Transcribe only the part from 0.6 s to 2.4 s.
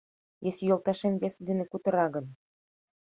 йолташем весе дене кутыра гын